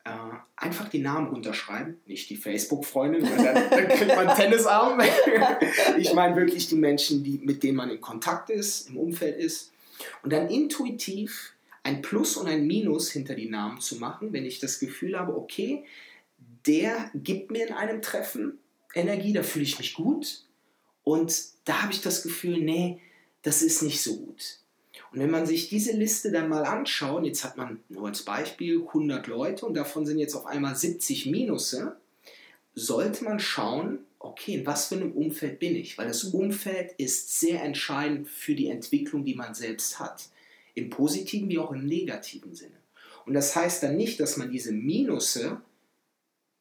[0.05, 0.11] Äh,
[0.57, 5.01] einfach die Namen unterschreiben, nicht die Facebook-Freundin, weil dann, dann kriegt man Tennisarm.
[5.99, 9.73] ich meine wirklich die Menschen, die, mit denen man in Kontakt ist, im Umfeld ist.
[10.23, 14.61] Und dann intuitiv ein Plus und ein Minus hinter die Namen zu machen, wenn ich
[14.61, 15.85] das Gefühl habe, okay,
[16.67, 18.59] der gibt mir in einem Treffen
[18.95, 20.45] Energie, da fühle ich mich gut.
[21.09, 23.01] Und da habe ich das Gefühl, nee,
[23.41, 24.59] das ist nicht so gut.
[25.11, 28.83] Und wenn man sich diese Liste dann mal anschaut, jetzt hat man nur als Beispiel
[28.87, 31.97] 100 Leute und davon sind jetzt auf einmal 70 Minusse,
[32.75, 35.97] sollte man schauen, okay, in was für einem Umfeld bin ich?
[35.97, 40.29] Weil das Umfeld ist sehr entscheidend für die Entwicklung, die man selbst hat.
[40.75, 42.77] Im positiven wie auch im negativen Sinne.
[43.25, 45.63] Und das heißt dann nicht, dass man diese Minusse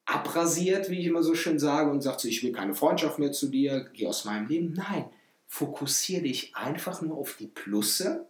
[0.08, 3.32] abrasiert, wie ich immer so schön sage, und sagt, so, ich will keine Freundschaft mehr
[3.32, 4.74] zu dir, geh aus meinem Leben.
[4.74, 5.06] Nein,
[5.48, 8.26] fokussiere dich einfach nur auf die Plusse,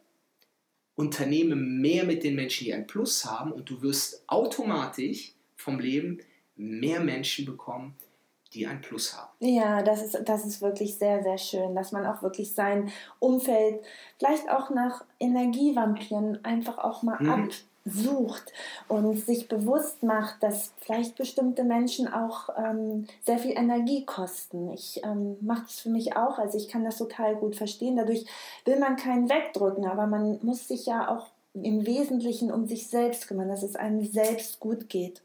[0.95, 6.19] unternehme mehr mit den Menschen, die ein Plus haben, und du wirst automatisch vom Leben
[6.55, 7.95] mehr Menschen bekommen,
[8.53, 9.29] die ein Plus haben.
[9.39, 13.81] Ja, das ist, das ist wirklich sehr, sehr schön, dass man auch wirklich sein Umfeld
[14.17, 17.29] vielleicht auch nach Energievampiren einfach auch mal mhm.
[17.29, 17.49] ab
[17.89, 18.53] sucht
[18.87, 24.71] und sich bewusst macht, dass vielleicht bestimmte Menschen auch ähm, sehr viel Energie kosten.
[24.71, 27.97] Ich ähm, mache das für mich auch, also ich kann das total gut verstehen.
[27.97, 28.25] Dadurch
[28.65, 33.27] will man keinen wegdrücken, aber man muss sich ja auch im Wesentlichen um sich selbst
[33.27, 35.21] kümmern, dass es einem selbst gut geht.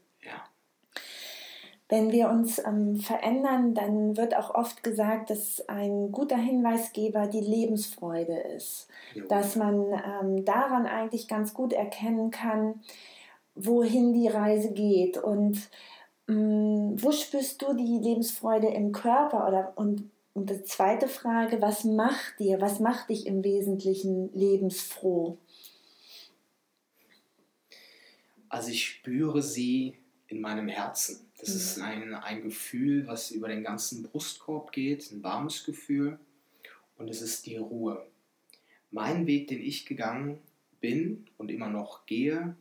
[1.89, 7.41] Wenn wir uns ähm, verändern, dann wird auch oft gesagt, dass ein guter Hinweisgeber die
[7.41, 8.87] Lebensfreude ist.
[9.13, 9.27] Jo.
[9.27, 12.81] Dass man ähm, daran eigentlich ganz gut erkennen kann,
[13.55, 15.17] wohin die Reise geht.
[15.17, 15.69] Und
[16.27, 19.47] ähm, wo spürst du die Lebensfreude im Körper?
[19.47, 25.37] Oder, und, und die zweite Frage, was macht dir, was macht dich im Wesentlichen lebensfroh?
[28.49, 29.97] Also ich spüre sie
[30.33, 31.25] in meinem Herzen.
[31.39, 31.55] Das mhm.
[31.55, 36.19] ist ein, ein Gefühl, was über den ganzen Brustkorb geht, ein warmes Gefühl.
[36.97, 38.05] Und es ist die Ruhe.
[38.91, 40.39] Mein Weg, den ich gegangen
[40.79, 42.55] bin und immer noch gehe,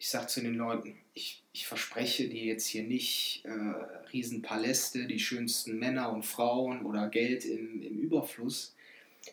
[0.00, 3.50] ich sage zu den Leuten, ich, ich verspreche dir jetzt hier nicht äh,
[4.12, 8.76] Riesenpaläste, die schönsten Männer und Frauen oder Geld im, im Überfluss.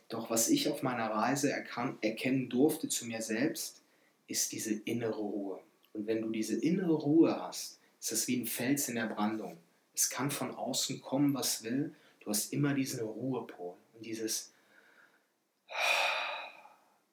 [0.09, 3.83] Doch was ich auf meiner Reise erkan erkennen durfte zu mir selbst,
[4.27, 5.59] ist diese innere Ruhe.
[5.95, 9.57] Und wenn du diese innere Ruhe hast, ist das wie ein Fels in der Brandung.
[9.93, 11.95] Es kann von außen kommen, was will.
[12.19, 14.53] Du hast immer diesen Ruhepol und dieses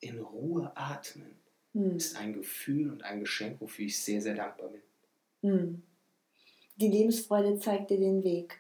[0.00, 1.36] in Ruhe atmen
[1.74, 1.96] hm.
[1.96, 4.82] ist ein Gefühl und ein Geschenk, wofür ich sehr, sehr dankbar bin.
[5.42, 5.82] Hm.
[6.76, 8.58] Die Lebensfreude zeigt dir den Weg.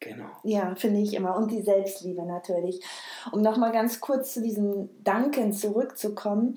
[0.00, 0.30] Genau.
[0.44, 1.36] Ja, finde ich immer.
[1.36, 2.82] Und die Selbstliebe natürlich.
[3.32, 6.56] Um nochmal ganz kurz zu diesem Danken zurückzukommen.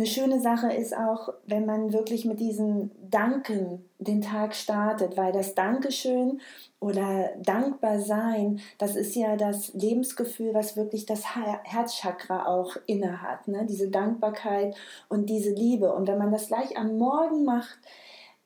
[0.00, 5.32] Eine schöne Sache ist auch, wenn man wirklich mit diesem Danken den Tag startet, weil
[5.32, 6.40] das Dankeschön
[6.78, 13.48] oder dankbar sein, das ist ja das Lebensgefühl, was wirklich das Herzchakra auch innehat.
[13.48, 13.66] Ne?
[13.68, 14.76] Diese Dankbarkeit
[15.08, 15.92] und diese Liebe.
[15.92, 17.80] Und wenn man das gleich am Morgen macht,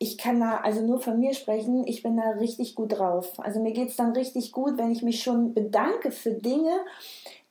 [0.02, 3.38] ich kann da also nur von mir sprechen, ich bin da richtig gut drauf.
[3.38, 6.72] Also mir geht es dann richtig gut, wenn ich mich schon bedanke für Dinge,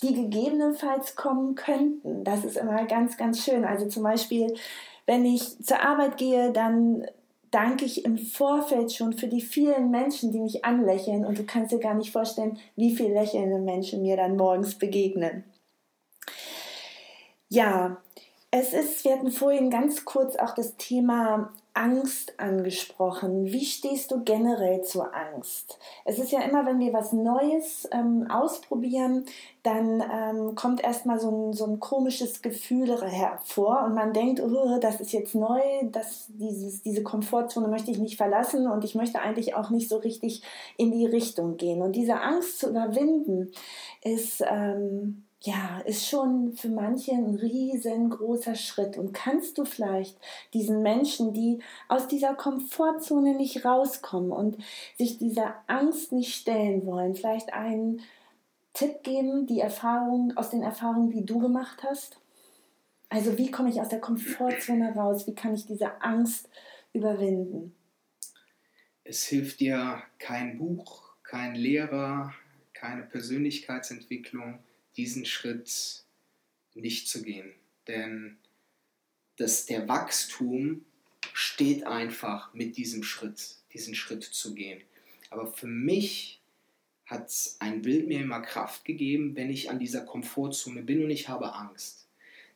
[0.02, 2.24] die gegebenenfalls kommen könnten.
[2.24, 3.66] Das ist immer ganz, ganz schön.
[3.66, 4.54] Also zum Beispiel,
[5.06, 7.06] wenn ich zur Arbeit gehe, dann
[7.52, 11.26] danke ich im Vorfeld schon für die vielen Menschen, die mich anlächeln.
[11.26, 15.44] Und du kannst dir gar nicht vorstellen, wie viele lächelnde Menschen mir dann morgens begegnen.
[17.50, 17.98] Ja,
[18.50, 23.46] es ist, wir hatten vorhin ganz kurz auch das Thema Angst angesprochen.
[23.46, 25.80] Wie stehst du generell zur Angst?
[26.04, 29.26] Es ist ja immer, wenn wir was Neues ähm, ausprobieren,
[29.64, 35.00] dann ähm, kommt erstmal so so ein komisches Gefühl hervor und man denkt, oh, das
[35.00, 39.56] ist jetzt neu, das, dieses, diese Komfortzone möchte ich nicht verlassen und ich möchte eigentlich
[39.56, 40.44] auch nicht so richtig
[40.78, 41.82] in die Richtung gehen.
[41.82, 43.52] Und diese Angst zu überwinden
[44.04, 44.44] ist...
[44.46, 48.98] Ähm, ja, ist schon für manche ein riesengroßer Schritt.
[48.98, 50.18] Und kannst du vielleicht
[50.54, 54.58] diesen Menschen, die aus dieser Komfortzone nicht rauskommen und
[54.98, 58.02] sich dieser Angst nicht stellen wollen, vielleicht einen
[58.74, 62.20] Tipp geben, die Erfahrung, aus den Erfahrungen, die du gemacht hast?
[63.10, 65.26] Also wie komme ich aus der Komfortzone raus?
[65.26, 66.50] Wie kann ich diese Angst
[66.94, 67.76] überwinden?
[69.04, 72.32] Es hilft dir kein Buch, kein Lehrer,
[72.74, 74.60] keine Persönlichkeitsentwicklung
[74.98, 76.04] diesen Schritt
[76.74, 77.54] nicht zu gehen.
[77.88, 78.38] Denn
[79.38, 80.86] das, der Wachstum
[81.34, 84.82] steht einfach mit diesem Schritt, diesen Schritt zu gehen.
[85.30, 86.42] Aber für mich
[87.06, 91.28] hat ein Bild mir immer Kraft gegeben, wenn ich an dieser Komfortzone bin und ich
[91.28, 92.08] habe Angst.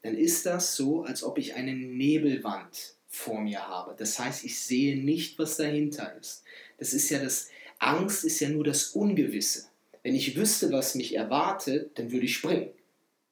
[0.02, 3.96] Dann ist das so, als ob ich eine Nebelwand vor mir habe.
[3.98, 6.44] Das heißt, ich sehe nicht, was dahinter ist.
[6.78, 9.68] Das ist ja das, Angst ist ja nur das Ungewisse.
[10.06, 12.70] Wenn ich wüsste, was mich erwartet, dann würde ich springen.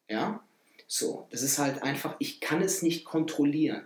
[0.10, 0.44] Ja?
[0.88, 3.84] So, das ist halt einfach, ich kann es nicht kontrollieren.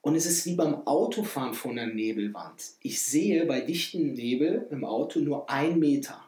[0.00, 2.64] Und es ist wie beim Autofahren von einer Nebelwand.
[2.80, 6.24] Ich sehe bei dichtem Nebel im Auto nur ein Meter.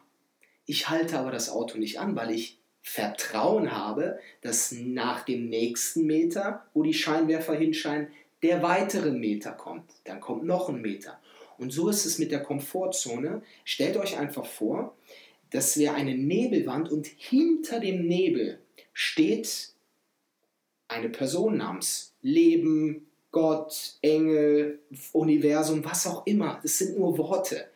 [0.65, 6.05] Ich halte aber das Auto nicht an, weil ich Vertrauen habe, dass nach dem nächsten
[6.05, 8.07] Meter, wo die Scheinwerfer hinscheinen,
[8.41, 9.91] der weitere Meter kommt.
[10.05, 11.19] Dann kommt noch ein Meter.
[11.57, 13.41] Und so ist es mit der Komfortzone.
[13.63, 14.95] Stellt euch einfach vor,
[15.51, 18.59] das wäre eine Nebelwand und hinter dem Nebel
[18.93, 19.69] steht
[20.87, 24.79] eine Person namens Leben, Gott, Engel,
[25.11, 26.59] Universum, was auch immer.
[26.63, 27.67] Das sind nur Worte.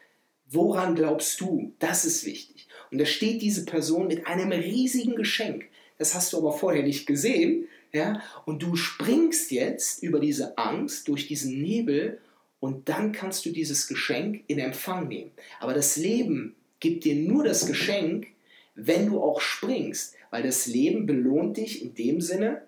[0.48, 1.74] Woran glaubst du?
[1.80, 2.68] Das ist wichtig.
[2.92, 5.66] Und da steht diese Person mit einem riesigen Geschenk.
[5.98, 7.68] Das hast du aber vorher nicht gesehen.
[7.92, 8.22] Ja?
[8.46, 12.20] Und du springst jetzt über diese Angst, durch diesen Nebel
[12.60, 15.32] und dann kannst du dieses Geschenk in Empfang nehmen.
[15.60, 18.28] Aber das Leben gibt dir nur das Geschenk,
[18.76, 22.64] wenn du auch springst, weil das Leben belohnt dich in dem Sinne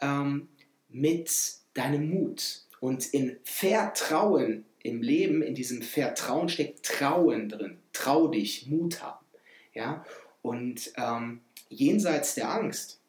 [0.00, 0.48] ähm,
[0.88, 1.30] mit
[1.74, 2.62] deinem Mut.
[2.80, 7.78] Und in Vertrauen im Leben, in diesem Vertrauen steckt Trauen drin.
[7.92, 9.26] Trau dich, Mut haben.
[9.74, 10.04] Ja?
[10.42, 13.00] Und ähm, jenseits der Angst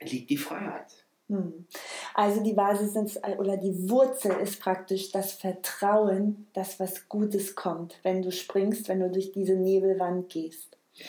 [0.00, 1.04] liegt die Freiheit.
[1.28, 1.66] Hm.
[2.14, 7.98] Also die Basis ist, oder die Wurzel ist praktisch das Vertrauen, dass was Gutes kommt,
[8.02, 10.76] wenn du springst, wenn du durch diese Nebelwand gehst.
[10.94, 11.06] Ja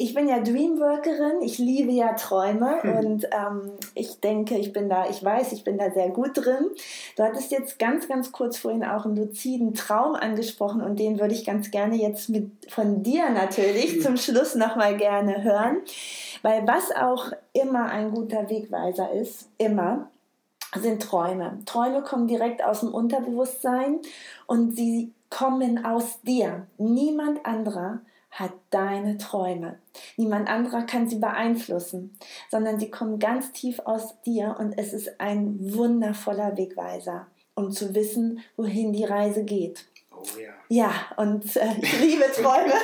[0.00, 2.96] ich bin ja Dreamworkerin, ich liebe ja Träume hm.
[2.98, 6.70] und ähm, ich denke, ich bin da, ich weiß, ich bin da sehr gut drin.
[7.16, 11.34] Du hattest jetzt ganz, ganz kurz vorhin auch einen luziden Traum angesprochen und den würde
[11.34, 14.02] ich ganz gerne jetzt mit von dir natürlich hm.
[14.02, 15.78] zum Schluss nochmal gerne hören,
[16.42, 20.10] weil was auch immer ein guter Wegweiser ist, immer,
[20.76, 21.60] sind Träume.
[21.64, 24.00] Träume kommen direkt aus dem Unterbewusstsein
[24.46, 26.66] und sie kommen aus dir.
[26.76, 29.78] Niemand anderer hat deine Träume.
[30.16, 32.16] Niemand anderer kann sie beeinflussen,
[32.50, 37.94] sondern sie kommen ganz tief aus dir und es ist ein wundervoller Wegweiser, um zu
[37.94, 39.86] wissen, wohin die Reise geht.
[40.12, 40.57] Oh ja.
[40.68, 42.74] Ja, und äh, ich liebe Träume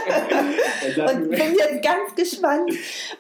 [1.07, 2.73] und bin jetzt ganz gespannt,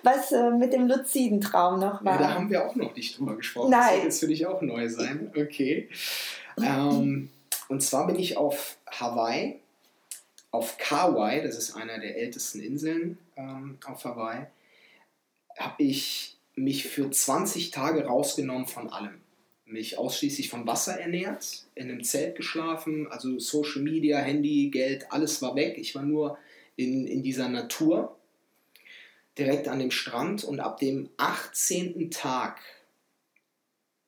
[0.02, 2.14] was äh, mit dem luziden Traum noch war.
[2.14, 3.70] Ja, da haben wir auch noch nicht drüber gesprochen.
[3.70, 3.82] Nein.
[3.82, 5.30] Das wird jetzt für dich auch neu sein.
[5.36, 5.88] Okay.
[6.58, 7.28] Ähm,
[7.68, 9.60] und zwar bin ich auf Hawaii
[10.54, 14.46] auf Kauai, das ist einer der ältesten Inseln ähm, auf Hawaii,
[15.58, 19.20] habe ich mich für 20 Tage rausgenommen von allem.
[19.66, 25.40] Mich ausschließlich vom Wasser ernährt, in einem Zelt geschlafen, also Social Media, Handy, Geld, alles
[25.40, 25.78] war weg.
[25.78, 26.36] Ich war nur
[26.76, 28.16] in, in dieser Natur,
[29.38, 32.10] direkt an dem Strand und ab dem 18.
[32.10, 32.60] Tag.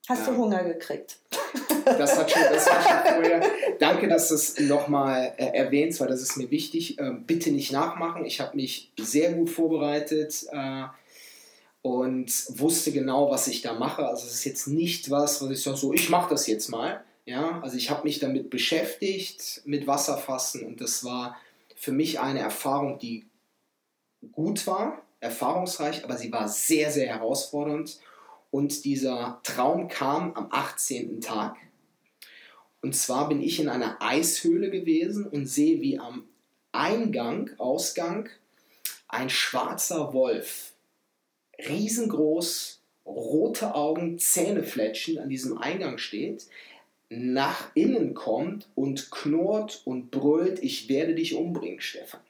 [0.09, 1.19] Hast du ähm, Hunger gekriegt?
[1.85, 3.43] Das hat schon, das war schon vorher.
[3.79, 6.99] Danke, dass du es nochmal äh, erwähnst, weil das ist mir wichtig.
[6.99, 8.25] Äh, bitte nicht nachmachen.
[8.25, 10.85] Ich habe mich sehr gut vorbereitet äh,
[11.87, 14.09] und wusste genau, was ich da mache.
[14.09, 17.05] Also es ist jetzt nicht was, was ich sage, so, ich mache das jetzt mal.
[17.27, 21.37] Ja, also ich habe mich damit beschäftigt, mit Wasserfassen und das war
[21.77, 23.27] für mich eine Erfahrung, die
[24.33, 28.01] gut war, erfahrungsreich, aber sie war sehr, sehr herausfordernd.
[28.51, 31.21] Und dieser Traum kam am 18.
[31.21, 31.57] Tag.
[32.83, 36.25] Und zwar bin ich in einer Eishöhle gewesen und sehe, wie am
[36.73, 38.29] Eingang, Ausgang,
[39.09, 40.73] ein schwarzer Wolf,
[41.59, 46.47] riesengroß, rote Augen, Zähnefletschen an diesem Eingang steht,
[47.09, 52.21] nach innen kommt und knurrt und brüllt, ich werde dich umbringen, Stefan.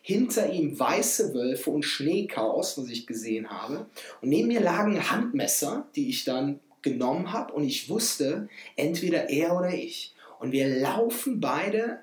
[0.00, 3.86] Hinter ihm weiße Wölfe und Schneechaos, was ich gesehen habe.
[4.20, 9.56] Und neben mir lagen Handmesser, die ich dann genommen habe und ich wusste, entweder er
[9.56, 10.14] oder ich.
[10.40, 12.00] Und wir laufen beide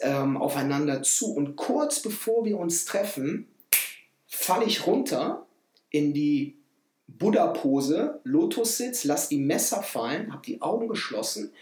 [0.00, 3.48] ähm, aufeinander zu und kurz bevor wir uns treffen,
[4.26, 5.46] falle ich runter
[5.94, 6.56] in die
[7.06, 11.52] Buddha-Pose, Lotussitz, lass die Messer fallen, habe die Augen geschlossen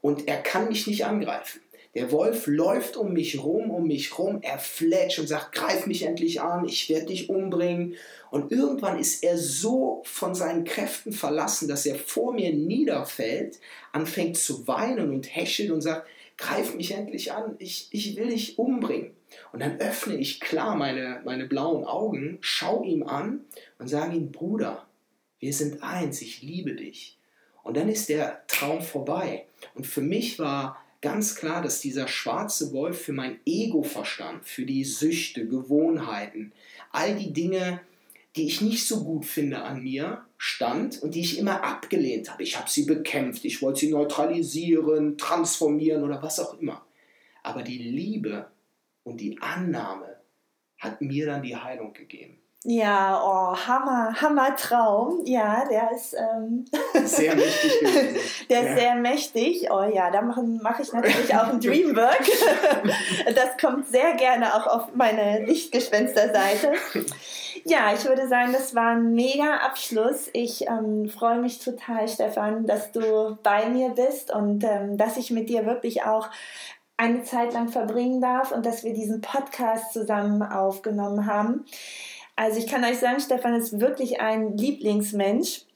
[0.00, 1.60] und er kann mich nicht angreifen.
[1.96, 6.04] Der Wolf läuft um mich rum, um mich rum, er fletscht und sagt, greif mich
[6.04, 7.96] endlich an, ich werde dich umbringen.
[8.30, 13.58] Und irgendwann ist er so von seinen Kräften verlassen, dass er vor mir niederfällt,
[13.90, 16.06] anfängt zu weinen und hechelt und sagt,
[16.40, 19.12] greif mich endlich an, ich, ich will dich umbringen.
[19.52, 23.44] Und dann öffne ich klar meine, meine blauen Augen, schau ihm an
[23.78, 24.86] und sage ihm, Bruder,
[25.38, 27.18] wir sind eins, ich liebe dich.
[27.62, 29.44] Und dann ist der Traum vorbei.
[29.74, 34.64] Und für mich war ganz klar, dass dieser schwarze Wolf für mein Ego verstand, für
[34.64, 36.52] die Süchte, Gewohnheiten,
[36.90, 37.80] all die Dinge,
[38.36, 42.42] die ich nicht so gut finde an mir, stand und die ich immer abgelehnt habe.
[42.42, 46.84] Ich habe sie bekämpft, ich wollte sie neutralisieren, transformieren oder was auch immer.
[47.42, 48.50] Aber die Liebe
[49.02, 50.16] und die Annahme
[50.78, 52.38] hat mir dann die Heilung gegeben.
[52.64, 55.22] Ja, oh, Hammer, Hammer Traum.
[55.24, 56.66] Ja, der ist ähm,
[57.06, 58.46] sehr mächtig.
[58.50, 59.68] der ist sehr mächtig.
[59.70, 62.20] Oh ja, da mache mach ich natürlich auch ein Dreamwork.
[63.34, 66.72] das kommt sehr gerne auch auf meine Lichtgespenster-Seite.
[67.64, 70.28] Ja, ich würde sagen, das war ein mega Abschluss.
[70.34, 75.30] Ich ähm, freue mich total, Stefan, dass du bei mir bist und ähm, dass ich
[75.30, 76.28] mit dir wirklich auch
[76.98, 81.64] eine Zeit lang verbringen darf und dass wir diesen Podcast zusammen aufgenommen haben.
[82.40, 85.66] Also ich kann euch sagen, Stefan ist wirklich ein Lieblingsmensch.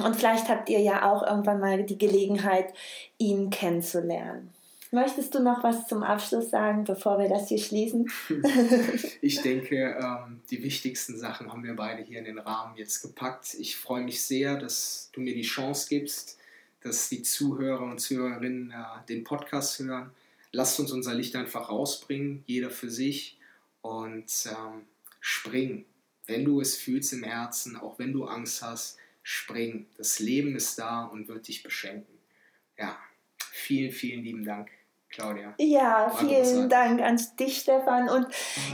[0.00, 2.74] Und vielleicht habt ihr ja auch irgendwann mal die Gelegenheit,
[3.18, 4.52] ihn kennenzulernen.
[4.90, 8.10] Möchtest du noch was zum Abschluss sagen, bevor wir das hier schließen?
[9.20, 13.54] ich denke, ähm, die wichtigsten Sachen haben wir beide hier in den Rahmen jetzt gepackt.
[13.54, 16.36] Ich freue mich sehr, dass du mir die Chance gibst,
[16.80, 20.10] dass die Zuhörer und Zuhörerinnen äh, den Podcast hören.
[20.50, 23.38] Lasst uns unser Licht einfach rausbringen, jeder für sich
[23.82, 24.82] und ähm,
[25.20, 25.84] springen.
[26.28, 29.86] Wenn du es fühlst im Herzen, auch wenn du Angst hast, spring.
[29.96, 32.14] Das Leben ist da und wird dich beschenken.
[32.78, 32.96] Ja,
[33.50, 34.70] vielen, vielen lieben Dank.
[35.10, 35.54] Claudia.
[35.58, 38.08] Ja, vielen Dank an dich, Stefan.
[38.10, 38.26] Und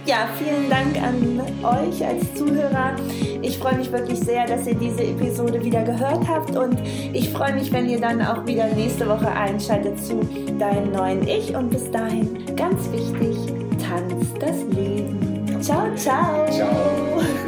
[0.04, 2.96] ja, vielen Dank an euch als Zuhörer.
[3.40, 6.56] Ich freue mich wirklich sehr, dass ihr diese Episode wieder gehört habt.
[6.56, 6.80] Und
[7.12, 10.20] ich freue mich, wenn ihr dann auch wieder nächste Woche einschaltet zu
[10.58, 11.54] deinem neuen Ich.
[11.54, 13.36] Und bis dahin, ganz wichtig,
[13.80, 15.62] tanzt das Leben.
[15.62, 16.50] Ciao, ciao.
[16.50, 17.43] Ciao.